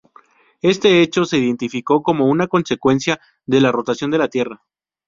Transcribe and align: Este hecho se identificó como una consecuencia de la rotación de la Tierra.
Este 0.63 1.03
hecho 1.03 1.25
se 1.25 1.37
identificó 1.37 2.01
como 2.01 2.25
una 2.25 2.47
consecuencia 2.47 3.19
de 3.45 3.61
la 3.61 3.71
rotación 3.71 4.09
de 4.09 4.17
la 4.17 4.29
Tierra. 4.29 4.63